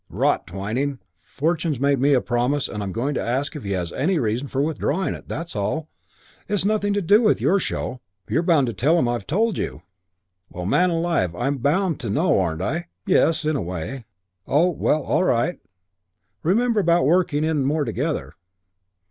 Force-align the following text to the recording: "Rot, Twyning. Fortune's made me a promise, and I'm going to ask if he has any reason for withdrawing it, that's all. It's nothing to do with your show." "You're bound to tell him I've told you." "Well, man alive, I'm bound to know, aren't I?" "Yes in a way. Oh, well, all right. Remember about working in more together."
"Rot, 0.09 0.47
Twyning. 0.47 0.97
Fortune's 1.21 1.79
made 1.79 1.99
me 1.99 2.13
a 2.15 2.21
promise, 2.21 2.67
and 2.67 2.81
I'm 2.81 2.91
going 2.91 3.13
to 3.13 3.21
ask 3.21 3.55
if 3.55 3.63
he 3.63 3.73
has 3.73 3.91
any 3.91 4.17
reason 4.17 4.47
for 4.47 4.59
withdrawing 4.59 5.13
it, 5.13 5.29
that's 5.29 5.55
all. 5.55 5.89
It's 6.49 6.65
nothing 6.65 6.91
to 6.93 7.03
do 7.03 7.21
with 7.21 7.39
your 7.39 7.59
show." 7.59 8.01
"You're 8.27 8.41
bound 8.41 8.65
to 8.65 8.73
tell 8.73 8.97
him 8.97 9.07
I've 9.07 9.27
told 9.27 9.59
you." 9.59 9.83
"Well, 10.49 10.65
man 10.65 10.89
alive, 10.89 11.35
I'm 11.35 11.59
bound 11.59 11.99
to 11.99 12.09
know, 12.09 12.39
aren't 12.39 12.63
I?" 12.63 12.87
"Yes 13.05 13.45
in 13.45 13.55
a 13.55 13.61
way. 13.61 14.05
Oh, 14.47 14.71
well, 14.71 15.03
all 15.03 15.23
right. 15.23 15.59
Remember 16.41 16.79
about 16.79 17.05
working 17.05 17.43
in 17.43 17.63
more 17.63 17.83
together." 17.85 18.33